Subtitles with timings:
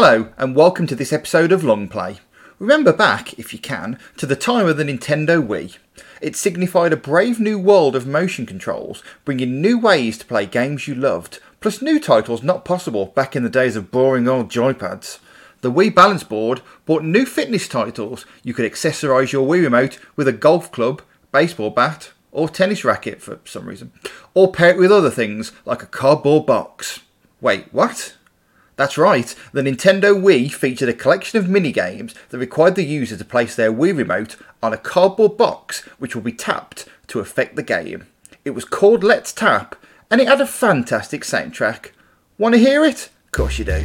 [0.00, 2.20] Hello, and welcome to this episode of Long Play.
[2.60, 5.76] Remember back, if you can, to the time of the Nintendo Wii.
[6.20, 10.86] It signified a brave new world of motion controls, bringing new ways to play games
[10.86, 15.18] you loved, plus new titles not possible back in the days of boring old joypads.
[15.62, 18.24] The Wii Balance Board brought new fitness titles.
[18.44, 21.02] You could accessorise your Wii Remote with a golf club,
[21.32, 23.90] baseball bat, or tennis racket for some reason,
[24.32, 27.00] or pair it with other things like a cardboard box.
[27.40, 28.14] Wait, what?
[28.78, 33.24] That's right, the Nintendo Wii featured a collection of mini-games that required the user to
[33.24, 37.64] place their Wii remote on a cardboard box which will be tapped to affect the
[37.64, 38.06] game.
[38.44, 39.74] It was called Let's Tap
[40.12, 41.90] and it had a fantastic soundtrack.
[42.38, 43.10] Want to hear it?
[43.26, 43.84] Of course you do.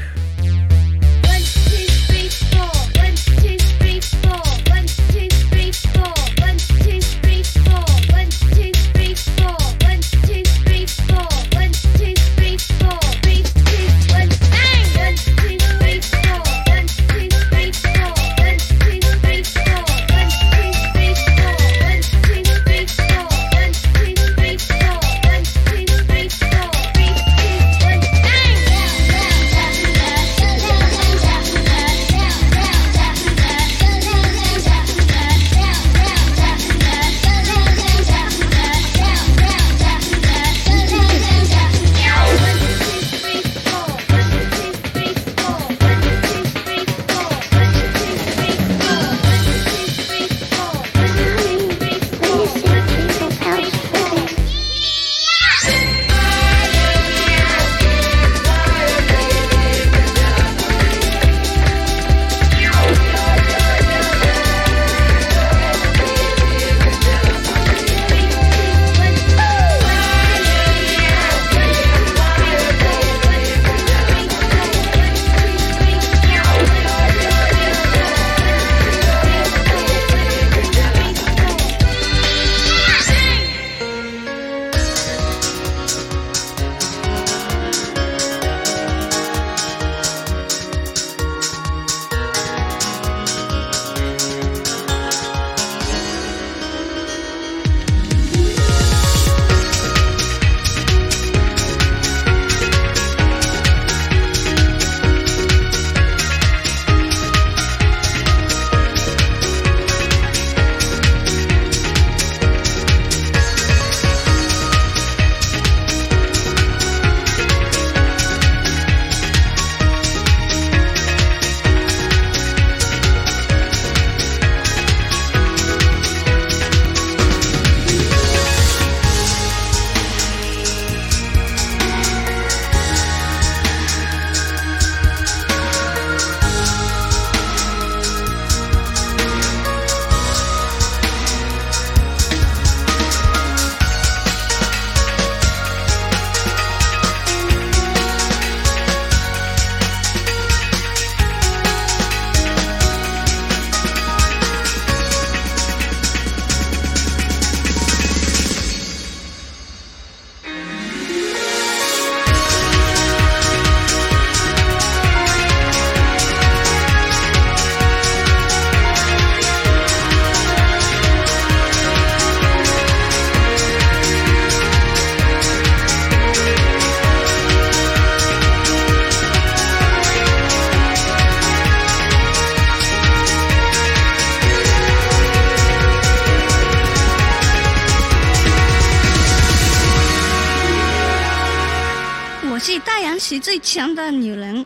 [192.64, 194.66] 是大洋系最强的女人，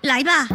[0.00, 0.48] 来吧！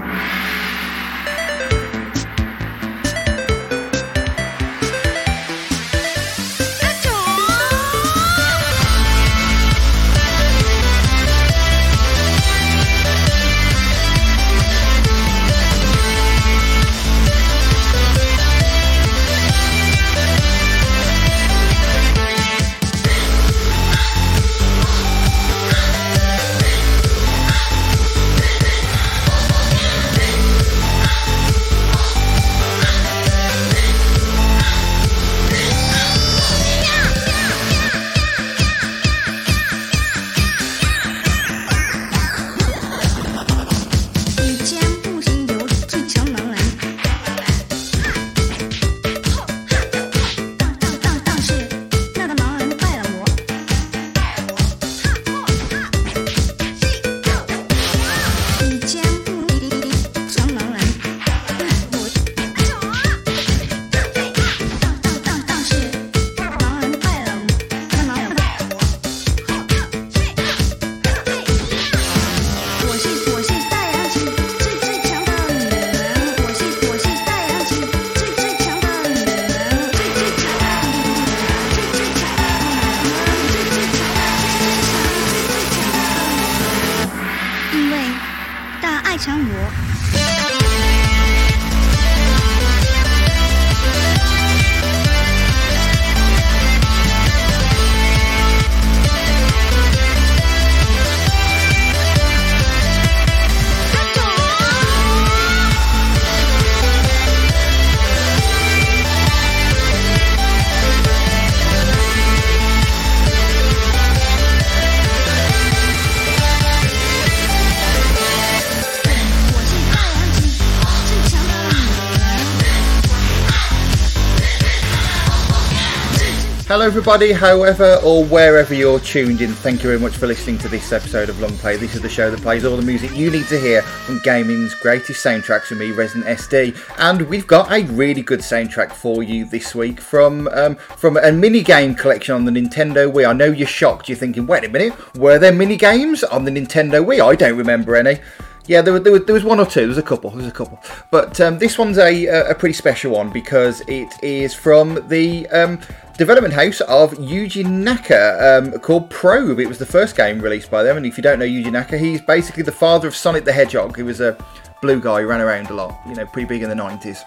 [126.79, 130.69] Hello, everybody, however or wherever you're tuned in, thank you very much for listening to
[130.69, 131.75] this episode of Long Play.
[131.75, 134.73] This is the show that plays all the music you need to hear from gaming's
[134.75, 136.79] greatest soundtracks with me, Resident SD.
[136.97, 141.33] And we've got a really good soundtrack for you this week from um, from a
[141.33, 143.27] mini game collection on the Nintendo Wii.
[143.27, 146.51] I know you're shocked, you're thinking, wait a minute, were there mini games on the
[146.51, 147.19] Nintendo Wii?
[147.19, 148.21] I don't remember any.
[148.69, 149.79] Yeah, there, were, there, were, there was one or two.
[149.79, 150.29] There was a couple.
[150.29, 150.79] There was a couple.
[151.09, 155.79] But um, this one's a, a pretty special one because it is from the um,
[156.19, 159.57] development house of Yuji Naka um, called Prope.
[159.57, 160.97] It was the first game released by them.
[160.97, 163.97] And if you don't know Yuji Naka, he's basically the father of Sonic the Hedgehog.
[163.97, 164.37] He was a
[164.83, 167.23] blue guy who ran around a lot, you know, pretty big in the 90s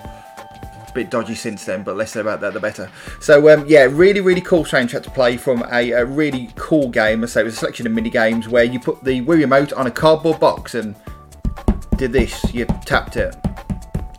[0.95, 2.91] bit dodgy since then, but less about that the better.
[3.19, 7.27] So um, yeah, really really cool soundtrack to play from a, a really cool game.
[7.27, 9.87] Say it was a selection of mini games where you put the Wii remote on
[9.87, 10.95] a cardboard box and
[12.03, 12.53] did this.
[12.53, 13.37] You tapped it.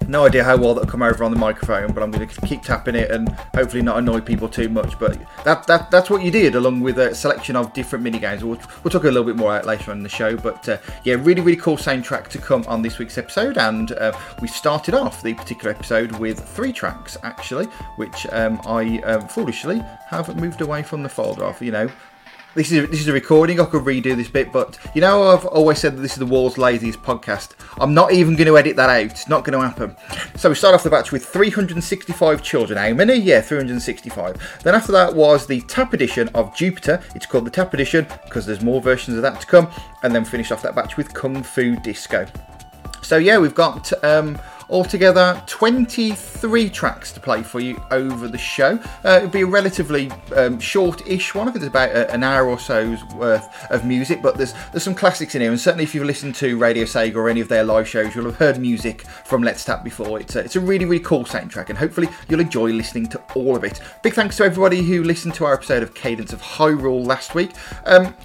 [0.08, 2.62] No idea how well that'll come over on the microphone, but I'm going to keep
[2.62, 4.98] tapping it and hopefully not annoy people too much.
[4.98, 8.42] But that, that that's what you did, along with a selection of different mini games.
[8.42, 10.38] We'll, we'll talk a little bit more out later on in the show.
[10.38, 14.18] But uh, yeah, really really cool soundtrack to come on this week's episode, and uh,
[14.42, 17.66] we started off the particular episode with three tracks actually,
[17.98, 21.62] which um, I um, foolishly have moved away from the folder of.
[21.62, 21.90] You know,
[22.56, 23.60] this is this is a recording.
[23.60, 26.26] I could redo this bit, but you know I've always said that this is the
[26.26, 27.52] world's laziest podcast.
[27.80, 29.06] I'm not even going to edit that out.
[29.06, 29.96] It's not going to happen.
[30.38, 32.78] So we start off the batch with 365 children.
[32.78, 33.16] How many?
[33.16, 34.60] Yeah, 365.
[34.64, 37.02] Then after that was the Tap edition of Jupiter.
[37.16, 39.70] It's called the Tap edition because there's more versions of that to come.
[40.04, 42.28] And then finish off that batch with Kung Fu Disco.
[43.02, 44.38] So yeah, we've got um,
[44.70, 48.80] altogether 23 tracks to play for you over the show.
[49.04, 51.48] Uh, it'll be a relatively um, short-ish one.
[51.48, 54.84] I think it's about a, an hour or so's worth of music, but there's there's
[54.84, 55.52] some classics in here.
[55.52, 58.26] And certainly, if you've listened to Radio Sega or any of their live shows, you'll
[58.26, 60.20] have heard music from Let's Tap before.
[60.20, 63.56] It's a, it's a really really cool soundtrack, and hopefully you'll enjoy listening to all
[63.56, 63.80] of it.
[64.02, 67.52] Big thanks to everybody who listened to our episode of Cadence of Hyrule last week.
[67.86, 68.16] Um,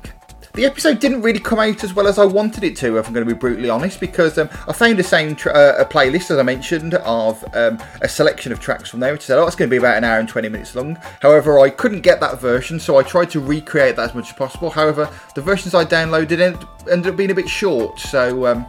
[0.58, 3.14] the episode didn't really come out as well as I wanted it to, if I'm
[3.14, 6.32] going to be brutally honest, because um, I found the same tr- uh, a playlist,
[6.32, 9.55] as I mentioned, of um, a selection of tracks from there, which said, oh, it's
[9.55, 10.99] going to be about an hour and 20 minutes long.
[11.22, 14.32] However, I couldn't get that version, so I tried to recreate that as much as
[14.32, 14.69] possible.
[14.69, 18.46] However, the versions I downloaded end- ended up being a bit short, so.
[18.46, 18.66] Um,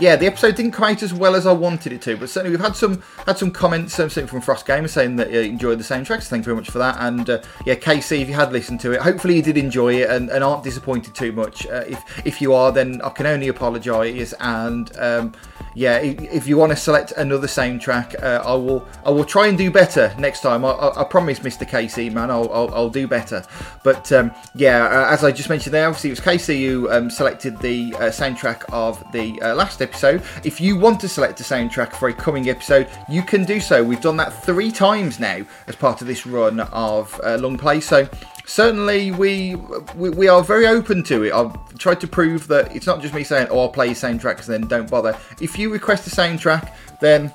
[0.00, 2.56] yeah, the episode didn't come out as well as I wanted it to, but certainly
[2.56, 5.40] we've had some had some comments, um, something from Frost Gamer saying that uh, you
[5.42, 6.22] enjoyed the soundtrack.
[6.22, 6.96] So thank you very much for that.
[6.98, 10.10] And uh, yeah, KC, if you had listened to it, hopefully you did enjoy it
[10.10, 11.66] and, and aren't disappointed too much.
[11.66, 14.34] Uh, if if you are, then I can only apologise.
[14.40, 15.32] And um,
[15.74, 19.58] yeah, if, you want to select another soundtrack, uh, I will I will try and
[19.58, 20.64] do better next time.
[20.64, 21.68] I, I, I promise, Mr.
[21.68, 23.44] Casey, man, I'll, I'll, I'll do better.
[23.82, 27.10] But um, yeah, uh, as I just mentioned there, obviously it was Casey who um,
[27.10, 30.22] selected the uh, soundtrack of the uh, last episode.
[30.44, 33.82] If you want to select a soundtrack for a coming episode, you can do so.
[33.82, 37.80] We've done that three times now as part of this run of uh, long play.
[37.80, 38.08] So
[38.46, 39.56] certainly we,
[39.96, 41.32] we we are very open to it.
[41.32, 44.46] I've tried to prove that it's not just me saying, "Oh, I'll play your soundtracks,"
[44.46, 45.18] then don't bother.
[45.40, 47.32] If you request the same track, then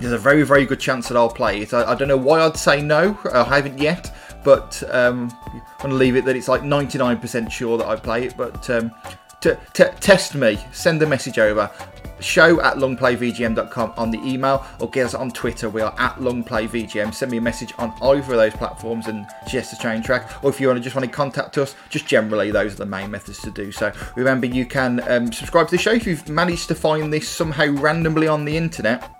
[0.00, 1.72] there's a very very good chance that I'll play it.
[1.74, 3.18] I, I don't know why I'd say no.
[3.32, 4.14] I haven't yet,
[4.44, 8.36] but um, I'm gonna leave it that it's like 99% sure that I play it.
[8.36, 8.92] But um,
[9.40, 11.70] to, to test me, send a message over.
[12.20, 15.68] Show at longplayvgm.com on the email or get us on Twitter.
[15.68, 17.14] We are at longplayvgm.
[17.14, 20.42] Send me a message on either of those platforms and suggest a train track.
[20.42, 22.86] Or if you want to just want to contact us, just generally those are the
[22.86, 23.92] main methods to do so.
[24.16, 27.66] Remember, you can um, subscribe to the show if you've managed to find this somehow
[27.66, 29.15] randomly on the internet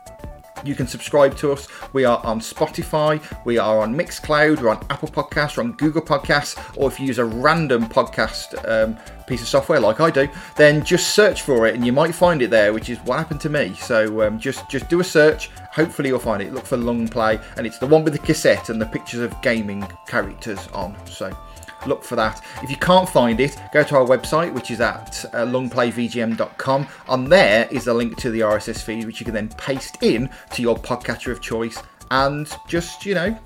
[0.67, 1.69] you can subscribe to us.
[1.93, 6.03] We are on Spotify, we are on Mixcloud, we're on Apple Podcasts, we're on Google
[6.03, 10.29] Podcasts, or if you use a random podcast um, piece of software like I do,
[10.57, 13.41] then just search for it and you might find it there, which is what happened
[13.43, 13.75] to me.
[13.75, 15.51] So um, just just do a search.
[15.73, 16.53] Hopefully you'll find it.
[16.53, 19.41] Look for Long Play, and it's the one with the cassette and the pictures of
[19.43, 20.97] gaming characters on.
[21.07, 21.37] So
[21.87, 22.45] look for that.
[22.63, 26.87] If you can't find it, go to our website, which is at uh, longplayvgm.com.
[27.09, 30.31] On there is a link to the RSS feed, which you can then paste in
[30.53, 33.39] to your podcatcher of choice and just, you know,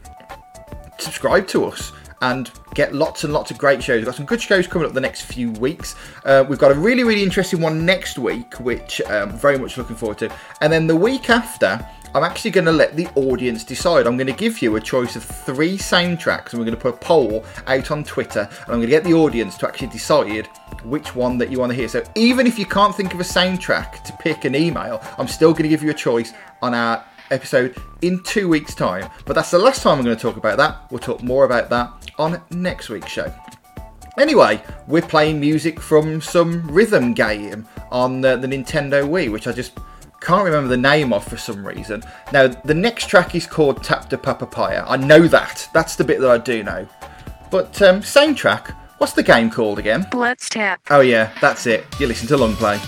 [0.99, 1.93] subscribe to us.
[2.23, 3.97] And get lots and lots of great shows.
[3.97, 5.97] We've got some good shows coming up the next few weeks.
[6.27, 9.97] Uh, we've got a really, really interesting one next week, which um, very much looking
[9.97, 10.31] forward to.
[10.61, 14.07] And then the week after, I'm actually going to let the audience decide.
[14.07, 16.95] I'm going to give you a choice of three soundtracks, and we're going to put
[16.95, 20.49] a poll out on Twitter, and I'm going to get the audience to actually decide
[20.83, 21.89] which one that you want to hear.
[21.89, 25.53] So even if you can't think of a soundtrack to pick an email, I'm still
[25.53, 29.09] going to give you a choice on our episode in two weeks' time.
[29.25, 30.91] But that's the last time I'm going to talk about that.
[30.91, 33.33] We'll talk more about that on next week's show.
[34.19, 39.53] Anyway, we're playing music from some rhythm game on the, the Nintendo Wii, which I
[39.53, 39.79] just
[40.21, 42.03] can't remember the name of for some reason.
[42.33, 44.85] Now, the next track is called Tap de Papapaya.
[44.87, 45.69] I know that.
[45.73, 46.87] That's the bit that I do know.
[47.51, 48.69] But um, same track.
[48.99, 50.07] What's the game called again?
[50.13, 50.83] Let's tap.
[50.91, 51.87] Oh yeah, that's it.
[51.99, 52.79] You listen to Long Play.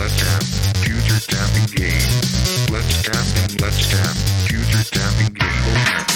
[0.00, 0.42] Let's tap,
[0.82, 2.20] future tapping game.
[2.72, 4.16] Let's tap let's tap,
[4.48, 6.09] future tapping game.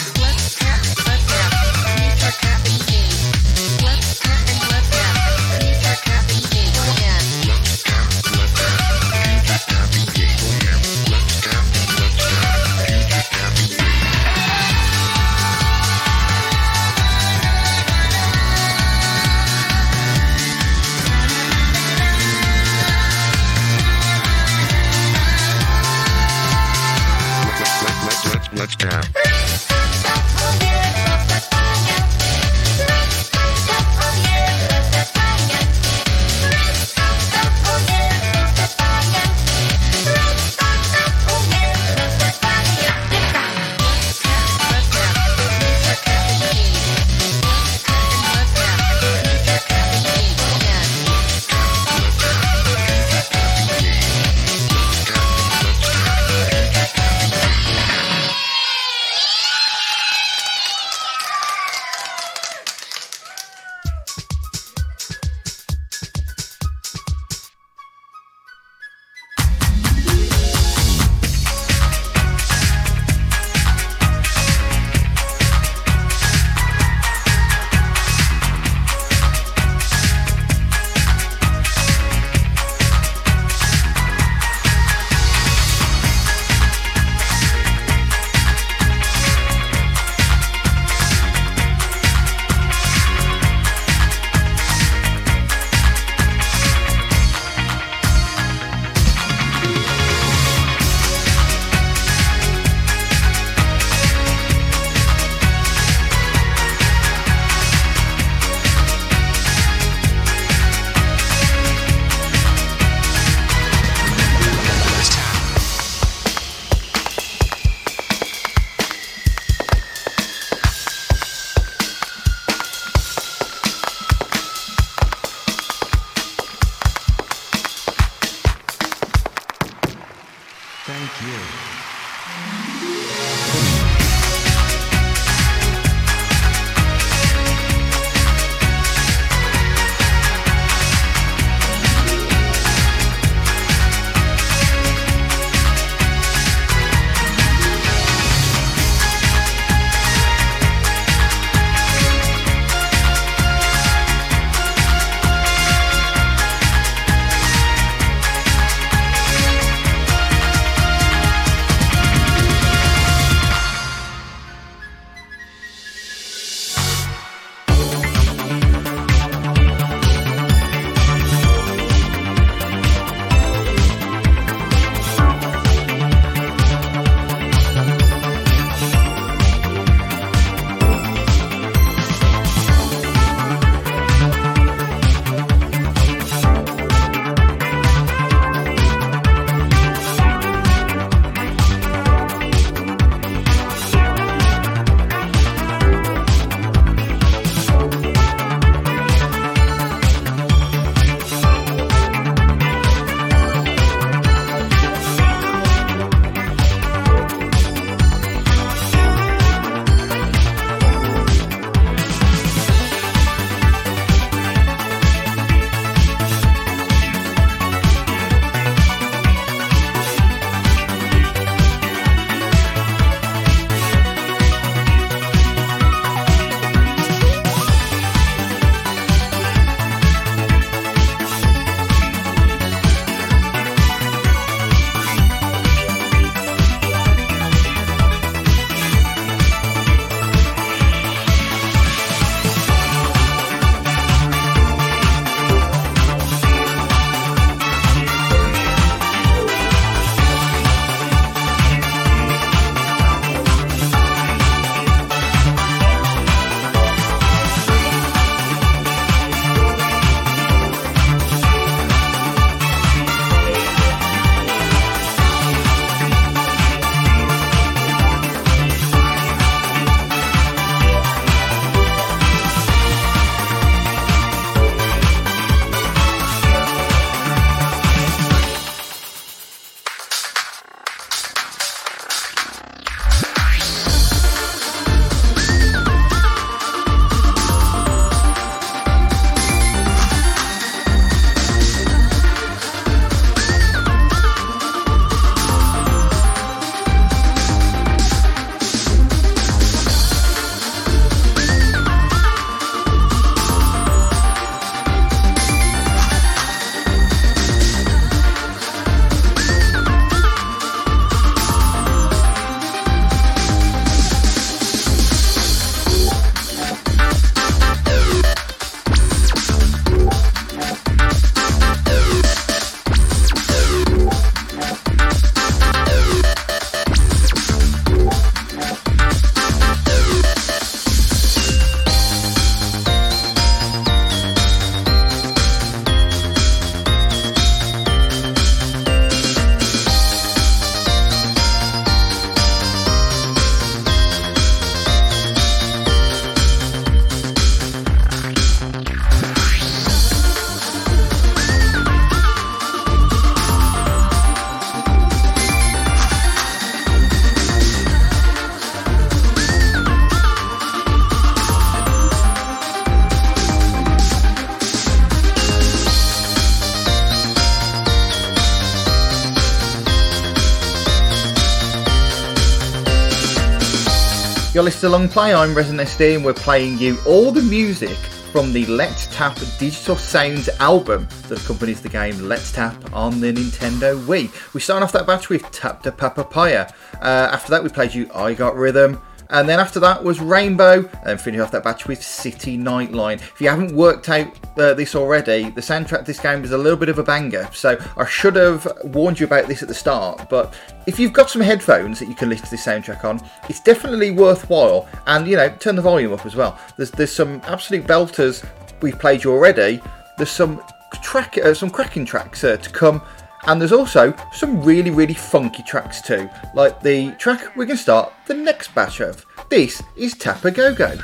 [374.65, 377.99] You're listening to Long Play, I'm Resident SD and we're playing you all the music
[378.33, 383.31] from the Let's Tap Digital Sounds album that accompanies the game Let's Tap on the
[383.31, 384.31] Nintendo Wii.
[384.55, 386.73] We start off that batch with Tap to Papapaya.
[387.03, 390.89] Uh, after that we played you I Got Rhythm, and then after that was Rainbow,
[391.05, 393.17] and finish off that batch with City Nightline.
[393.17, 396.79] If you haven't worked out uh, this already, the soundtrack this game is a little
[396.79, 400.29] bit of a banger, so I should have warned you about this at the start.
[400.29, 400.55] But
[400.87, 404.11] if you've got some headphones that you can listen to this soundtrack on, it's definitely
[404.11, 404.89] worthwhile.
[405.07, 406.59] And you know, turn the volume up as well.
[406.77, 408.47] There's there's some absolute belters
[408.81, 409.81] we've played you already.
[410.17, 410.63] There's some
[411.03, 413.03] track, uh, some cracking tracks uh, to come.
[413.47, 417.83] And there's also some really, really funky tracks too, like the track we're going to
[417.83, 419.25] start the next batch of.
[419.51, 420.97] This is Tappa Go Go.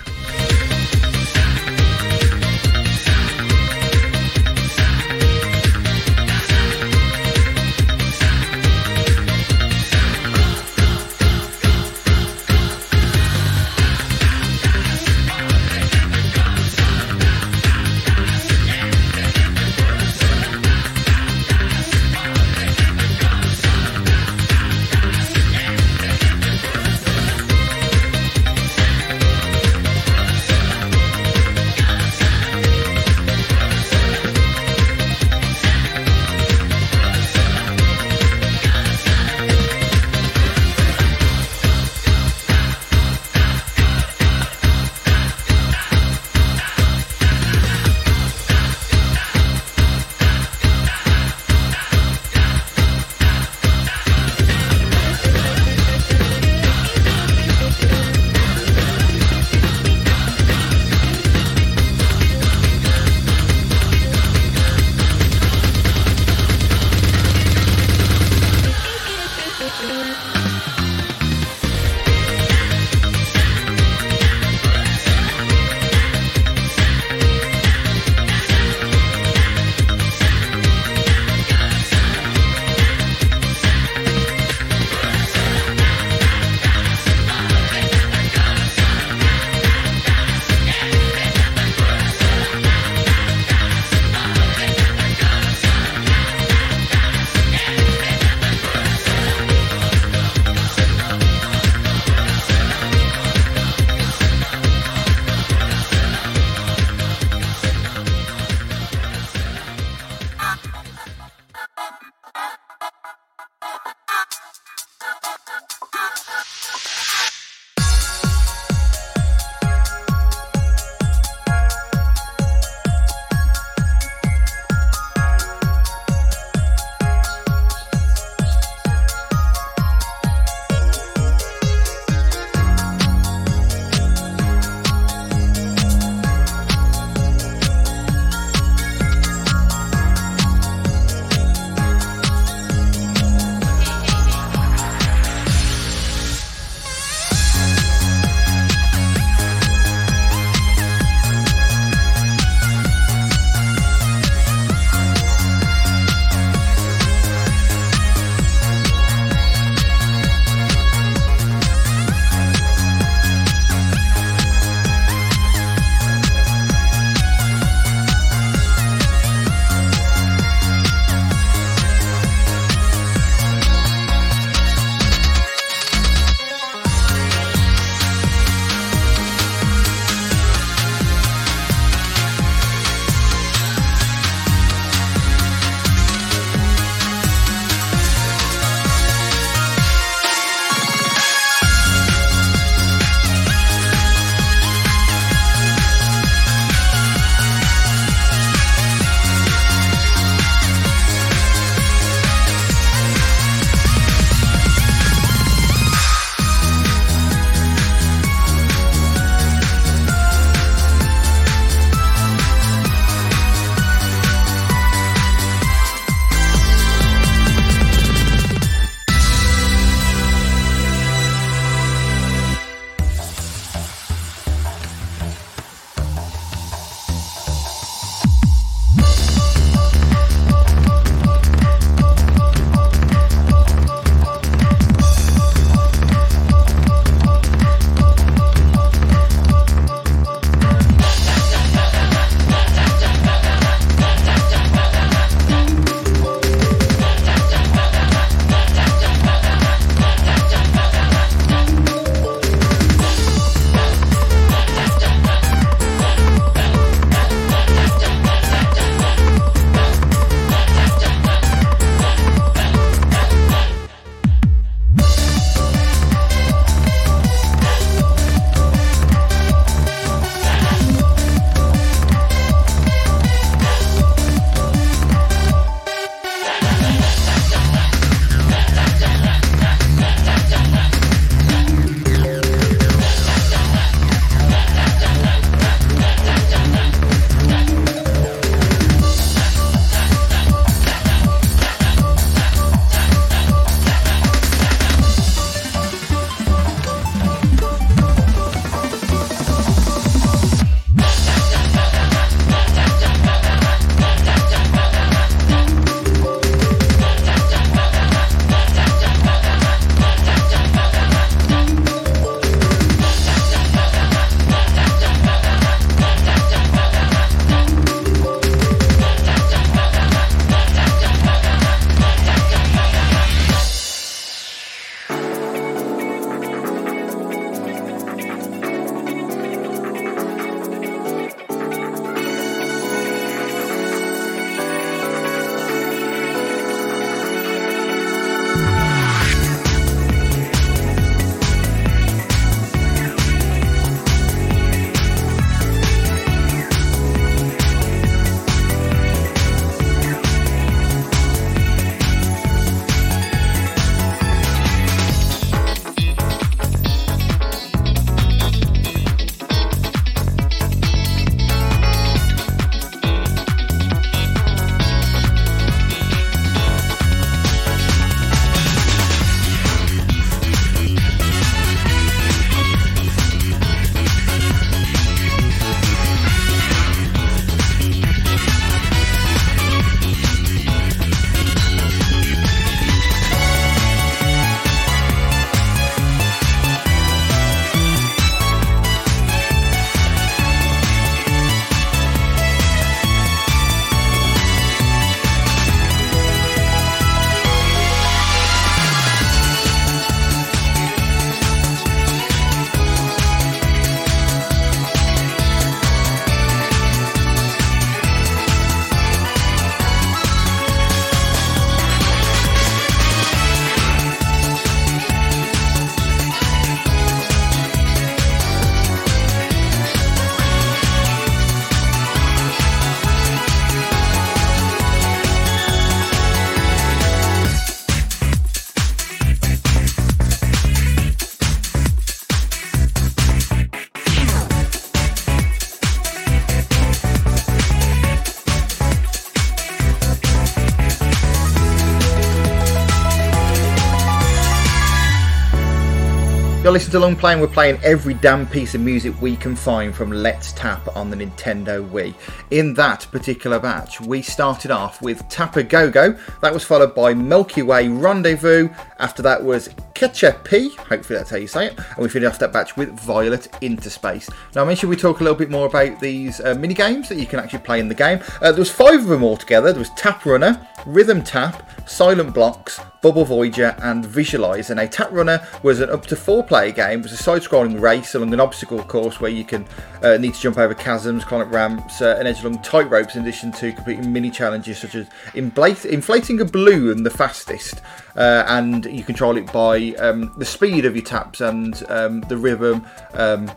[446.71, 449.95] Listening to Long Play and we're playing every damn piece of music we can find
[449.95, 452.15] from Let's Tap on the Nintendo Wii.
[452.51, 457.15] In that particular batch, we started off with Tapper Go Go, that was followed by
[457.15, 462.09] Milky Way Rendezvous, after that was Ketchup hopefully that's how you say it, and we
[462.09, 464.31] finished off that batch with Violet Interspace.
[464.55, 467.19] Now I mentioned we talk a little bit more about these uh, mini games that
[467.19, 468.21] you can actually play in the game.
[468.41, 469.73] Uh, there was five of them altogether.
[469.73, 474.71] There was Tap Runner, Rhythm Tap, Silent Blocks, Bubble Voyager, and Visualize.
[474.71, 477.03] And a Tap Runner was an up to four player game.
[477.03, 479.67] Was a side scrolling race along an obstacle course where you can
[480.03, 483.17] uh, need to jump over chasms, climb up ramps, uh, and edge along tight ropes,
[483.17, 487.83] in addition to completing mini challenges such as inflating a balloon the fastest.
[488.17, 492.37] Uh, and you control it by um, the speed of your taps and um, the
[492.37, 492.87] rhythm.
[493.15, 493.51] Um,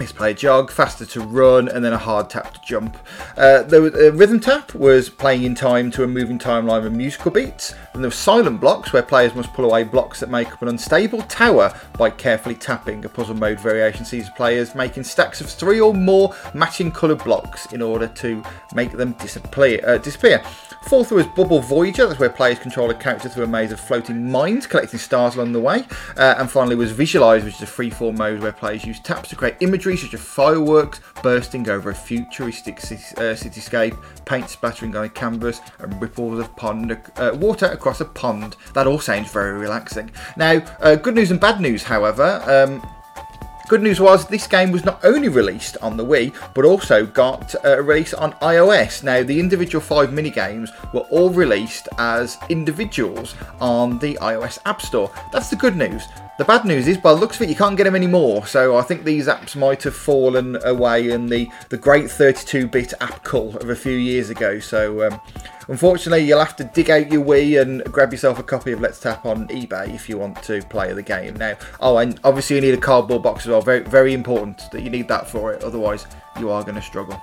[0.00, 2.96] Let's play a jog, faster to run, and then a hard tap to jump.
[3.36, 7.30] Uh, the uh, rhythm tap was playing in time to a moving timeline of musical
[7.30, 7.74] beats.
[7.94, 10.68] And there were silent blocks where players must pull away blocks that make up an
[10.68, 13.04] unstable tower by carefully tapping.
[13.04, 17.70] A puzzle mode variation sees players making stacks of three or more matching coloured blocks
[17.72, 18.42] in order to
[18.74, 19.80] make them disappear.
[19.86, 20.42] Uh, disappear.
[20.88, 24.30] Fourth was Bubble Voyager, that's where players control a character through a maze of floating
[24.30, 25.84] mines, collecting stars along the way.
[26.16, 29.36] Uh, and finally was Visualize, which is a freeform mode where players use taps to
[29.36, 35.04] create imagery such as fireworks bursting over a futuristic ci- uh, cityscape, paint splattering on
[35.04, 38.56] a canvas, and ripples of pond uh, water across a pond.
[38.74, 40.12] That all sounds very relaxing.
[40.36, 42.42] Now, uh, good news and bad news, however.
[42.46, 42.80] Um,
[43.68, 47.54] Good news was this game was not only released on the Wii, but also got
[47.64, 49.02] uh, a release on iOS.
[49.02, 54.82] Now, the individual five mini games were all released as individuals on the iOS App
[54.82, 55.10] Store.
[55.32, 56.02] That's the good news.
[56.38, 58.46] The bad news is, by the looks of it, you can't get them anymore.
[58.46, 63.22] So I think these apps might have fallen away in the, the great 32-bit app
[63.22, 64.58] call of a few years ago.
[64.58, 65.20] So um,
[65.68, 68.98] unfortunately, you'll have to dig out your Wii and grab yourself a copy of Let's
[68.98, 71.36] Tap on eBay if you want to play the game.
[71.36, 73.60] Now, oh, and obviously you need a cardboard box as well.
[73.60, 75.62] Very, very important that you need that for it.
[75.62, 76.06] Otherwise,
[76.40, 77.20] you are going to struggle.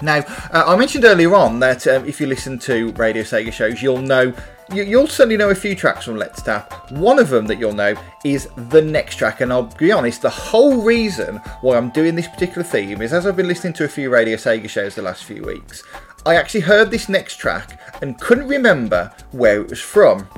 [0.00, 3.82] Now, uh, I mentioned earlier on that um, if you listen to Radio Sega shows,
[3.82, 4.34] you'll know
[4.74, 6.90] you'll certainly know a few tracks from Let's Tap.
[6.92, 10.30] One of them that you'll know is the next track, and I'll be honest, the
[10.30, 13.88] whole reason why I'm doing this particular theme is as I've been listening to a
[13.88, 15.82] few Radio Sega shows the last few weeks,
[16.24, 20.28] I actually heard this next track and couldn't remember where it was from.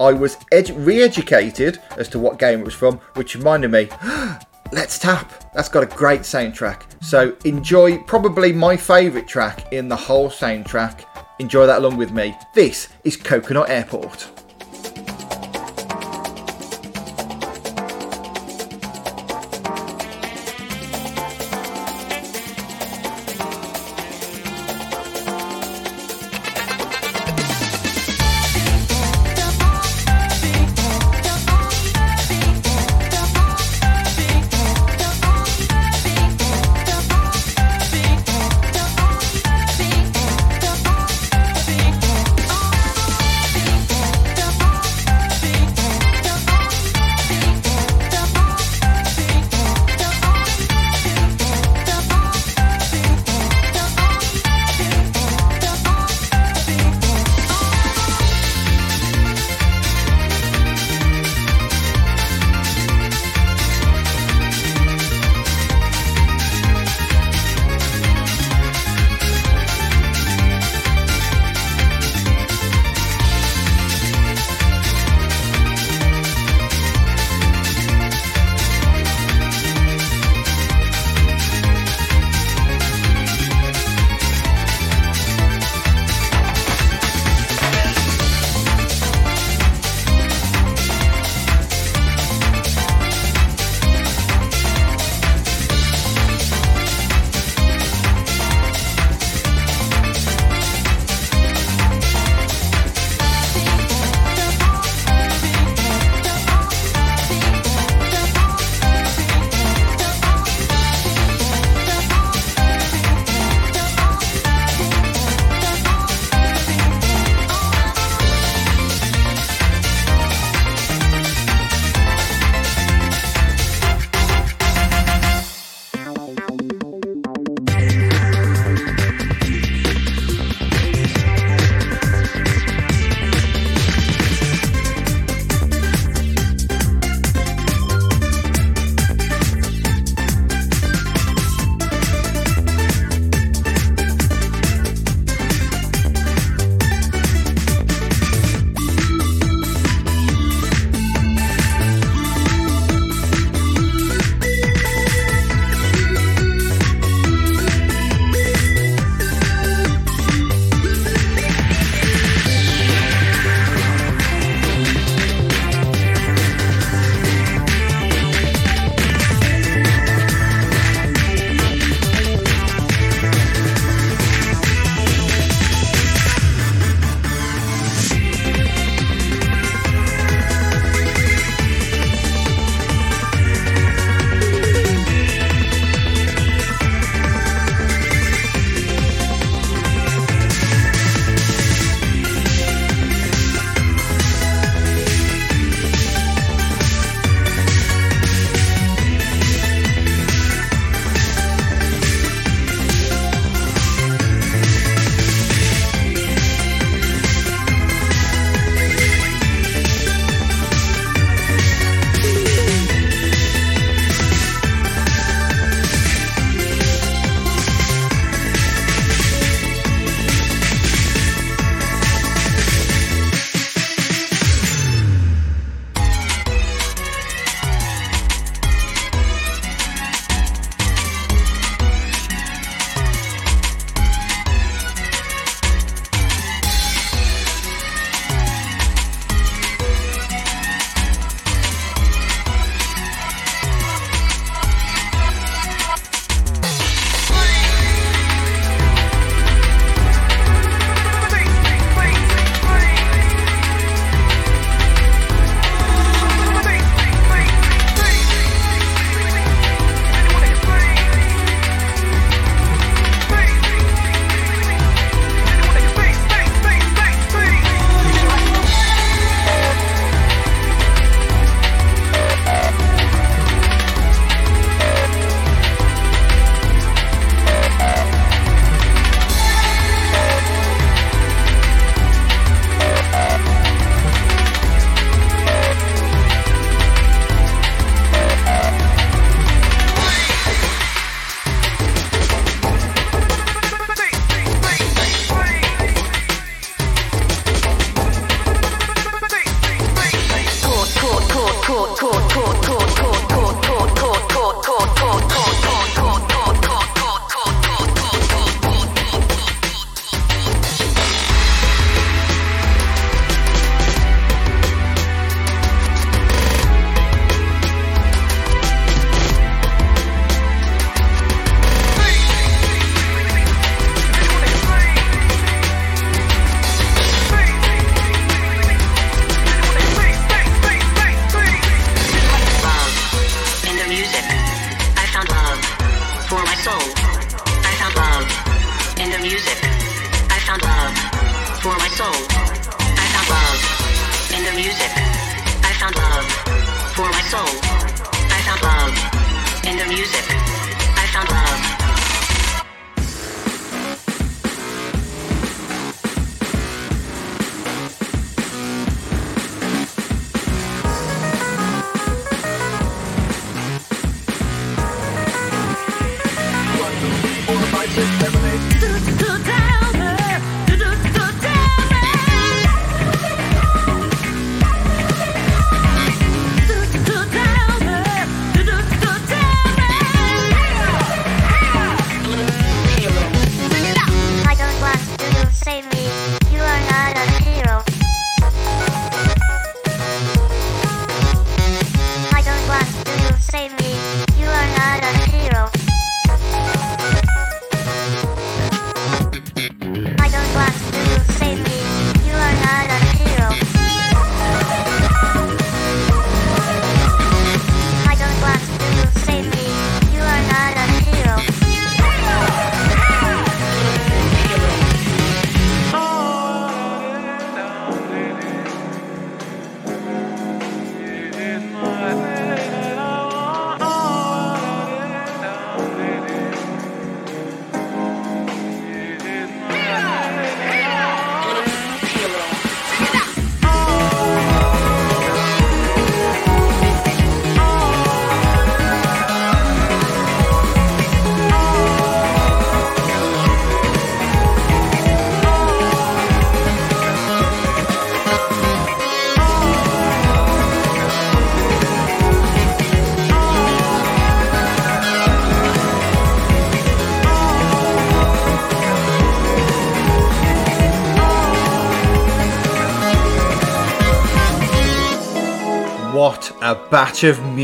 [0.00, 3.88] I was edu- re-educated as to what game it was from, which reminded me.
[4.72, 5.52] Let's Tap.
[5.52, 6.82] That's got a great soundtrack.
[7.00, 11.04] So enjoy probably my favourite track in the whole soundtrack.
[11.38, 12.36] Enjoy that along with me.
[12.54, 14.43] This is Coconut Airport.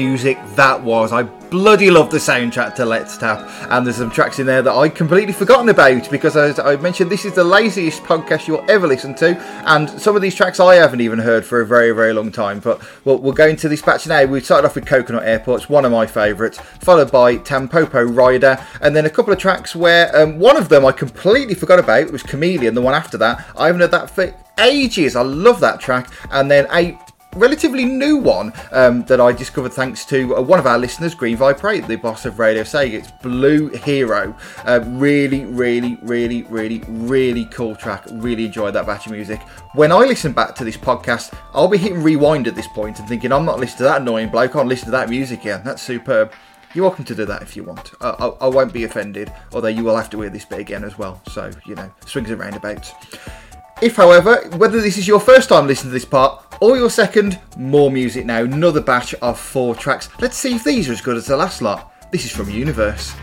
[0.00, 1.12] Music that was.
[1.12, 4.72] I bloody love the soundtrack to Let's Tap, and there's some tracks in there that
[4.72, 8.86] I'd completely forgotten about because, as I mentioned, this is the laziest podcast you'll ever
[8.86, 12.14] listen to, and some of these tracks I haven't even heard for a very, very
[12.14, 12.60] long time.
[12.60, 14.24] But we'll, go into this batch now.
[14.24, 18.96] We started off with Coconut Airports, one of my favourites, followed by Tampopo Rider, and
[18.96, 22.22] then a couple of tracks where um, one of them I completely forgot about was
[22.22, 23.46] Chameleon, the one after that.
[23.54, 25.14] I haven't heard that for ages.
[25.14, 26.98] I love that track, and then a
[27.36, 31.36] relatively new one um, that I discovered thanks to uh, one of our listeners, Green
[31.36, 32.94] Vibrate, the boss of Radio Sega.
[32.94, 34.36] It's Blue Hero.
[34.64, 38.04] Uh, really, really, really, really, really cool track.
[38.12, 39.40] Really enjoyed that batch of music.
[39.74, 43.08] When I listen back to this podcast, I'll be hitting rewind at this point and
[43.08, 45.62] thinking, I'm not listening to that annoying bloke, I'm listen to that music again.
[45.64, 46.32] That's superb.
[46.72, 47.90] You're welcome to do that if you want.
[48.00, 50.84] I, I, I won't be offended, although you will have to hear this bit again
[50.84, 51.20] as well.
[51.28, 52.92] So, you know, swings and roundabouts.
[53.82, 57.40] If, however, whether this is your first time listening to this part or your second,
[57.56, 58.42] more music now.
[58.42, 60.10] Another batch of four tracks.
[60.20, 61.90] Let's see if these are as good as the last lot.
[62.12, 63.14] This is from Universe.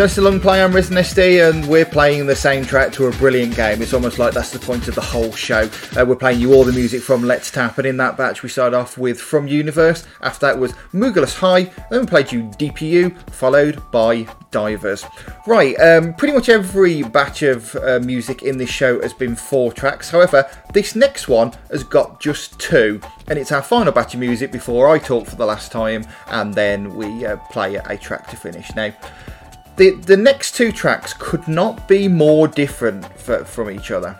[0.00, 3.10] Just a long play on Risen SD, and we're playing the same track to a
[3.18, 3.82] brilliant game.
[3.82, 5.68] It's almost like that's the point of the whole show.
[5.94, 8.48] Uh, we're playing you all the music from Let's Tap, and in that batch we
[8.48, 10.06] started off with From Universe.
[10.22, 11.64] After that was Moogalus High.
[11.90, 15.04] Then we played you DPU, followed by Divers.
[15.46, 19.70] Right, um, pretty much every batch of uh, music in this show has been four
[19.70, 20.08] tracks.
[20.08, 24.50] However, this next one has got just two, and it's our final batch of music
[24.50, 28.36] before I talk for the last time, and then we uh, play a track to
[28.36, 28.74] finish.
[28.74, 28.94] Now,
[29.80, 34.14] the the next two tracks could not be more different f- from each other.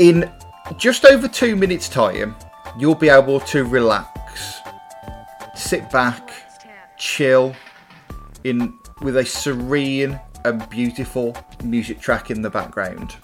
[0.00, 0.28] In
[0.76, 2.34] just over two minutes' time,
[2.76, 4.58] you'll be able to relax,
[5.54, 6.32] sit back,
[6.98, 7.54] chill,
[8.42, 13.14] in with a serene and beautiful music track in the background.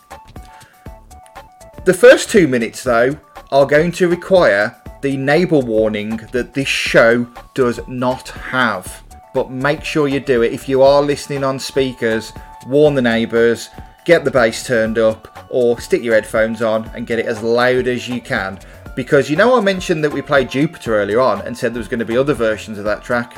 [1.85, 3.19] The first two minutes, though,
[3.51, 9.04] are going to require the neighbour warning that this show does not have.
[9.35, 10.53] But make sure you do it.
[10.53, 12.33] If you are listening on speakers,
[12.67, 13.69] warn the neighbours,
[14.05, 17.89] get the bass turned up, or stick your headphones on and get it as loud
[17.89, 18.59] as you can.
[18.97, 21.89] Because you know, I mentioned that we played Jupiter earlier on and said there was
[21.89, 23.35] going to be other versions of that track?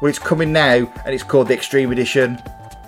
[0.00, 2.38] Well, it's coming now and it's called the Extreme Edition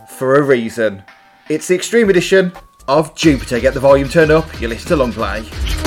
[0.09, 1.03] for a reason.
[1.49, 2.53] It's the Extreme Edition
[2.89, 3.61] of Jupiter.
[3.61, 5.86] Get the volume turned up, you listen to long play.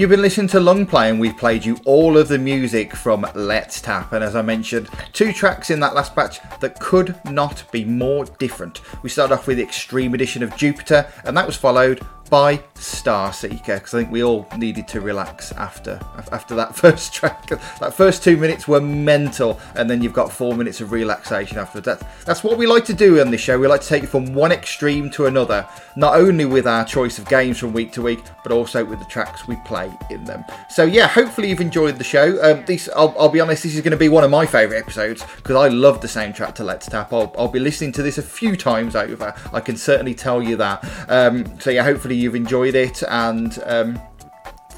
[0.00, 3.26] You've been listening to Long Play, and we've played you all of the music from
[3.34, 4.14] Let's Tap.
[4.14, 8.24] And as I mentioned, two tracks in that last batch that could not be more
[8.24, 8.80] different.
[9.02, 12.00] We started off with the Extreme Edition of Jupiter, and that was followed
[12.30, 16.00] by Star Seeker because I think we all needed to relax after
[16.32, 17.48] after that first track.
[17.80, 21.86] That first two minutes were mental, and then you've got four minutes of relaxation afterwards.
[21.86, 23.58] That's that's what we like to do on this show.
[23.58, 27.18] We like to take you from one extreme to another, not only with our choice
[27.18, 30.44] of games from week to week, but also with the tracks we play in them.
[30.70, 32.40] So yeah, hopefully you've enjoyed the show.
[32.42, 34.80] Um, this I'll, I'll be honest, this is going to be one of my favourite
[34.80, 37.12] episodes because I love the soundtrack to Let's Tap.
[37.12, 39.34] I'll, I'll be listening to this a few times over.
[39.52, 40.84] I can certainly tell you that.
[41.08, 43.58] Um, so yeah, hopefully you've enjoyed it and.
[43.64, 44.00] Um,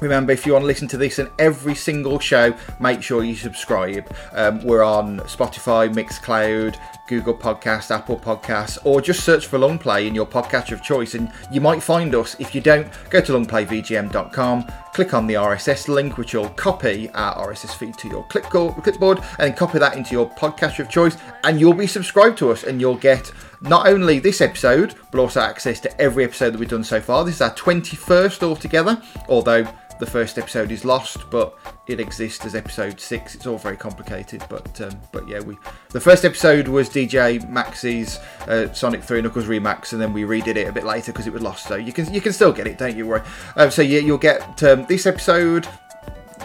[0.03, 3.35] Remember, if you want to listen to this and every single show, make sure you
[3.35, 4.13] subscribe.
[4.33, 6.75] Um, we're on Spotify, Mixcloud,
[7.07, 11.13] Google Podcast, Apple Podcasts, or just search for Long Play in your podcatcher of choice,
[11.15, 12.35] and you might find us.
[12.39, 17.47] If you don't, go to longplayvgm.com, click on the RSS link, which you'll copy our
[17.47, 21.73] RSS feed to your clipboard, and copy that into your podcatcher of choice, and you'll
[21.73, 23.31] be subscribed to us, and you'll get
[23.63, 27.23] not only this episode, but also access to every episode that we've done so far.
[27.23, 29.65] This is our 21st altogether, although
[29.99, 31.57] the first episode is lost, but
[31.87, 33.35] it exists as episode six.
[33.35, 35.57] It's all very complicated, but um, but yeah, we
[35.91, 40.57] the first episode was DJ Max's uh, Sonic Three Knuckles remix, and then we redid
[40.57, 41.67] it a bit later because it was lost.
[41.67, 43.21] So you can you can still get it, don't you worry.
[43.55, 45.67] Um, so yeah, you'll get um, this episode,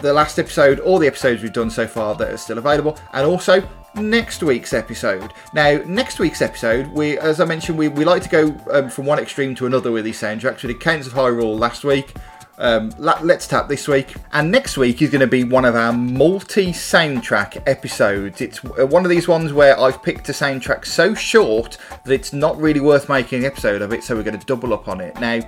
[0.01, 3.25] the last episode, all the episodes we've done so far that are still available, and
[3.25, 5.33] also next week's episode.
[5.53, 9.05] Now, next week's episode, we, as I mentioned, we, we like to go um, from
[9.05, 10.63] one extreme to another with these soundtracks.
[10.63, 12.13] We did Cadence of Hyrule last week.
[12.59, 15.93] Um, let's tap this week, and next week is going to be one of our
[15.93, 18.41] multi-soundtrack episodes.
[18.41, 22.33] It's uh, one of these ones where I've picked a soundtrack so short that it's
[22.33, 24.03] not really worth making an episode of it.
[24.03, 25.17] So we're going to double up on it.
[25.21, 25.39] Now,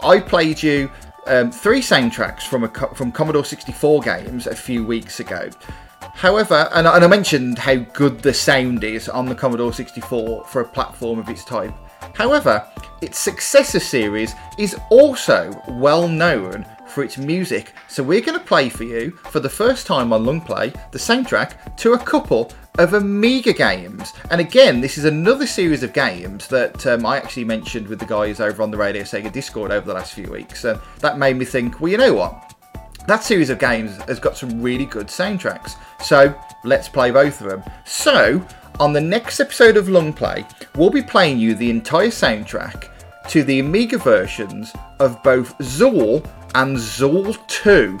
[0.00, 0.88] I played you
[1.26, 5.50] um, three soundtracks from a from Commodore 64 games a few weeks ago.
[6.14, 10.44] However, and, I- and I mentioned how good the sound is on the Commodore 64
[10.44, 11.74] for a platform of its type.
[12.14, 12.66] However,
[13.00, 18.68] its successor series is also well known for its music, so we're going to play
[18.68, 22.94] for you, for the first time on Long Play, the soundtrack to a couple of
[22.94, 24.12] Amiga games.
[24.30, 28.06] And again, this is another series of games that um, I actually mentioned with the
[28.06, 31.36] guys over on the Radio Sega Discord over the last few weeks, and that made
[31.36, 32.49] me think, well, you know what?
[33.10, 35.74] That series of games has got some really good soundtracks.
[36.00, 36.32] So
[36.62, 37.64] let's play both of them.
[37.84, 38.46] So
[38.78, 40.46] on the next episode of Long Play,
[40.76, 42.88] we'll be playing you the entire soundtrack
[43.28, 47.98] to the Amiga versions of both Zool and Zool 2.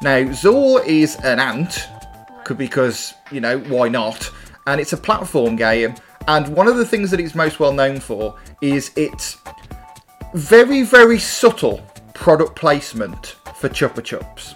[0.00, 1.88] Now, Zool is an ant,
[2.44, 4.30] could because, you know, why not?
[4.68, 5.94] And it's a platform game.
[6.28, 9.38] And one of the things that it's most well known for is its
[10.34, 11.84] very, very subtle
[12.22, 14.54] product placement for Chupa Chups.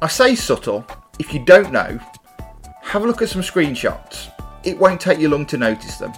[0.00, 0.86] I say subtle,
[1.18, 2.00] if you don't know,
[2.80, 4.32] have a look at some screenshots.
[4.64, 6.14] It won't take you long to notice them.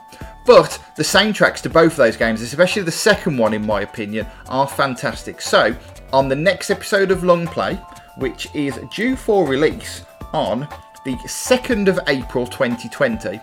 [0.46, 4.28] But the soundtracks to both of those games, especially the second one in my opinion,
[4.46, 5.40] are fantastic.
[5.40, 5.76] So,
[6.12, 7.74] on the next episode of Long Play,
[8.18, 10.68] which is due for release on
[11.04, 13.40] the 2nd of April 2020,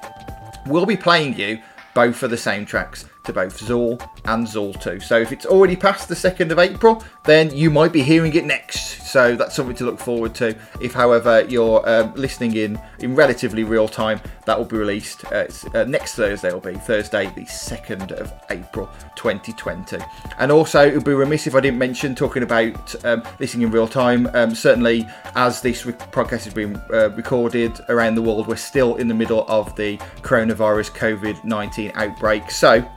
[0.68, 1.60] we'll be playing you
[1.94, 5.00] both of the soundtracks to both Zool and Zool 2.
[5.00, 8.44] So if it's already past the 2nd of April, then you might be hearing it
[8.44, 9.08] next.
[9.10, 10.56] So that's something to look forward to.
[10.82, 15.48] If, however, you're um, listening in in relatively real time, that will be released uh,
[15.74, 16.52] uh, next Thursday.
[16.52, 19.98] Will be Thursday, the 2nd of April 2020.
[20.38, 23.72] And also, it would be remiss if I didn't mention talking about um, listening in
[23.72, 24.30] real time.
[24.34, 28.96] Um, certainly, as this re- podcast has been uh, recorded around the world, we're still
[28.96, 32.52] in the middle of the coronavirus COVID 19 outbreak.
[32.52, 32.88] So,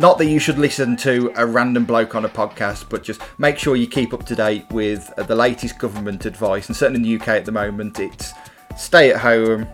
[0.00, 3.58] not that you should listen to a random bloke on a podcast, but just make
[3.58, 6.68] sure you keep up to date with uh, the latest government advice.
[6.68, 8.32] And certainly in the UK at the moment, it's
[8.78, 9.66] stay at home,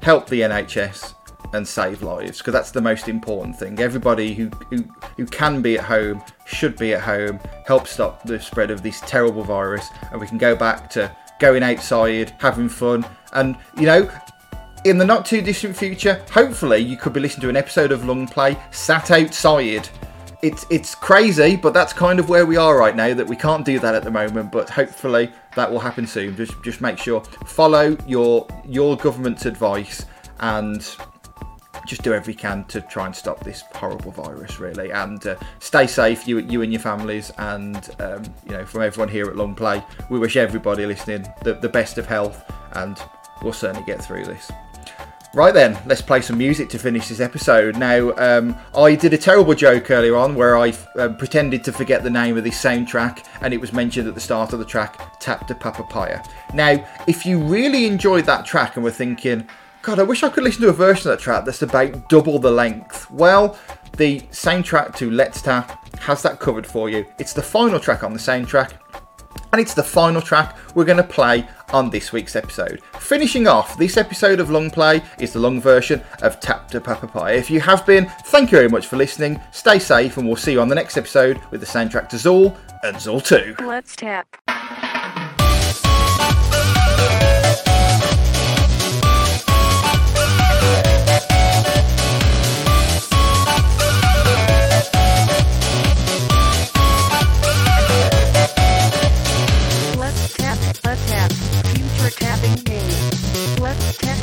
[0.00, 1.14] help the NHS,
[1.52, 3.80] and save lives because that's the most important thing.
[3.80, 4.84] Everybody who, who
[5.16, 7.40] who can be at home should be at home.
[7.66, 11.64] Help stop the spread of this terrible virus, and we can go back to going
[11.64, 14.08] outside, having fun, and you know
[14.84, 18.04] in the not too distant future, hopefully you could be listening to an episode of
[18.04, 19.88] Long Play sat outside.
[20.42, 23.14] It's it's crazy, but that's kind of where we are right now.
[23.14, 26.36] That we can't do that at the moment, but hopefully that will happen soon.
[26.36, 30.04] Just just make sure follow your your government's advice
[30.40, 30.96] and
[31.86, 35.36] just do everything you can to try and stop this horrible virus, really, and uh,
[35.60, 39.36] stay safe, you you and your families, and um, you know from everyone here at
[39.36, 42.98] Long Play, we wish everybody listening the, the best of health, and
[43.42, 44.50] we'll certainly get through this.
[45.34, 47.78] Right then, let's play some music to finish this episode.
[47.78, 52.02] Now, um, I did a terrible joke earlier on where I um, pretended to forget
[52.02, 54.64] the name of this same track, and it was mentioned at the start of the
[54.66, 56.22] track, Tap to Papapaya.
[56.52, 59.48] Now, if you really enjoyed that track and were thinking,
[59.80, 62.38] God, I wish I could listen to a version of that track that's about double
[62.38, 63.58] the length, well,
[63.96, 67.06] the soundtrack to Let's Tap has that covered for you.
[67.18, 68.72] It's the final track on the soundtrack,
[69.52, 72.80] and it's the final track we're going to play on this week's episode.
[72.98, 77.36] Finishing off this episode of Long Play is the long version of Tap to Papapaya.
[77.36, 79.40] If you have been, thank you very much for listening.
[79.52, 82.56] Stay safe, and we'll see you on the next episode with the soundtrack to Zool
[82.82, 83.64] and Zool 2.
[83.64, 84.41] Let's tap.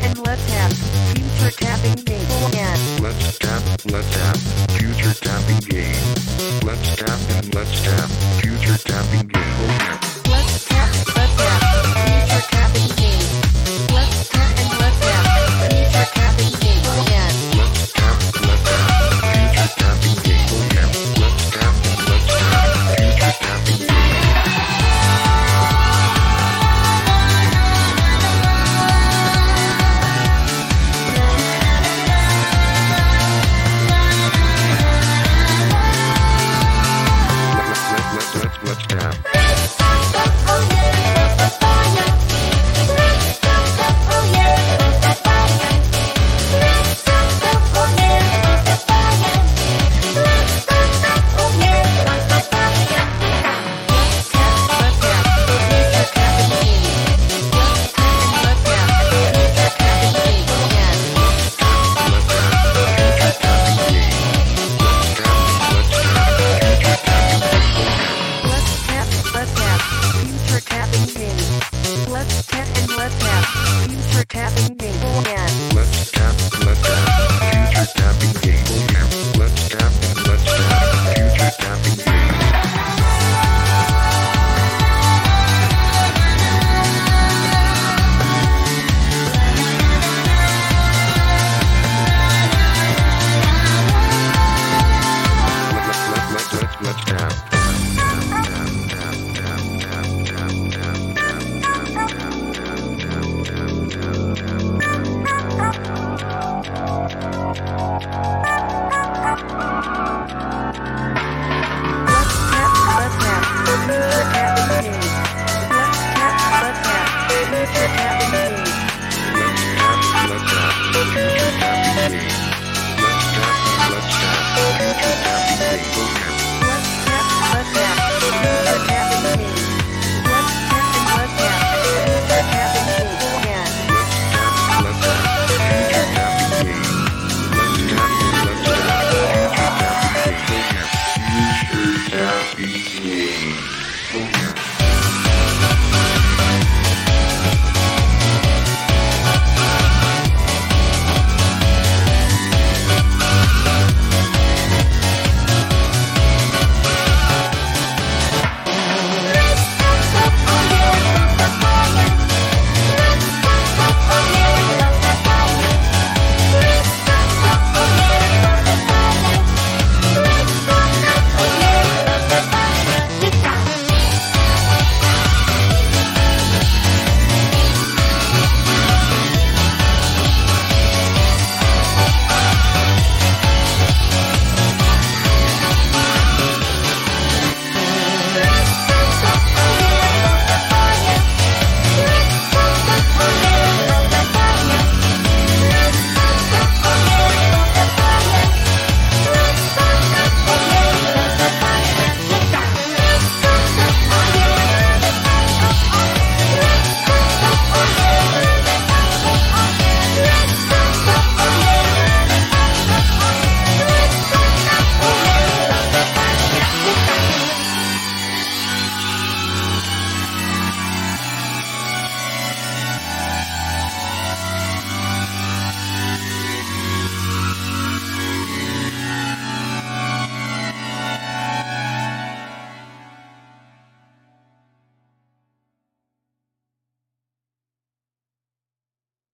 [0.09, 0.71] And let's tap,
[1.15, 2.47] future tapping game.
[2.47, 3.01] Again.
[3.01, 4.37] Let's tap, let's tap,
[4.77, 5.95] future tapping game.
[6.63, 8.09] Let's tap and let's tap,
[8.41, 9.38] future tapping game.